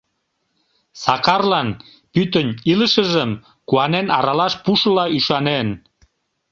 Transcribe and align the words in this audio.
Сакарлан 1.03 1.69
пӱтынь 2.13 2.51
илышыжым 2.71 3.31
куанен 3.69 4.07
аралаш 4.17 4.53
пушыла 4.63 5.05
ӱшанен. 5.17 5.67